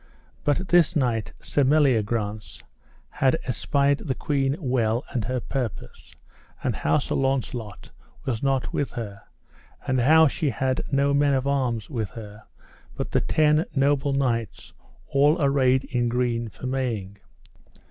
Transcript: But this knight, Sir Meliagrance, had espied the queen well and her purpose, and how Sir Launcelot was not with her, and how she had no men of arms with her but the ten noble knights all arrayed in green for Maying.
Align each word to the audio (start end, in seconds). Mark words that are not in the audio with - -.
But 0.43 0.69
this 0.69 0.95
knight, 0.95 1.31
Sir 1.43 1.63
Meliagrance, 1.63 2.63
had 3.11 3.37
espied 3.43 3.99
the 3.99 4.15
queen 4.15 4.55
well 4.57 5.03
and 5.11 5.25
her 5.25 5.39
purpose, 5.39 6.15
and 6.63 6.75
how 6.75 6.97
Sir 6.97 7.13
Launcelot 7.13 7.91
was 8.25 8.41
not 8.41 8.73
with 8.73 8.93
her, 8.93 9.21
and 9.85 10.01
how 10.01 10.25
she 10.27 10.49
had 10.49 10.83
no 10.91 11.13
men 11.13 11.35
of 11.35 11.45
arms 11.45 11.87
with 11.87 12.09
her 12.17 12.45
but 12.95 13.11
the 13.11 13.21
ten 13.21 13.63
noble 13.75 14.11
knights 14.13 14.73
all 15.05 15.39
arrayed 15.39 15.83
in 15.83 16.09
green 16.09 16.49
for 16.49 16.65
Maying. 16.65 17.19